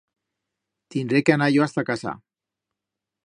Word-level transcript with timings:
Tinré 0.95 1.21
que 1.27 1.35
anar 1.35 1.51
yo 1.57 1.65
hasta 1.67 1.83
casa. 1.91 2.17